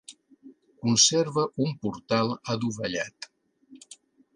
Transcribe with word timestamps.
Conserva 0.85 1.45
un 1.67 1.77
portal 1.85 2.35
adovellat. 2.57 3.33